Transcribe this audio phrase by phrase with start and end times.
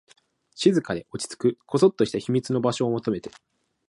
[0.55, 3.29] 静かで、落ち着く、こそっとした秘密の場所を求めて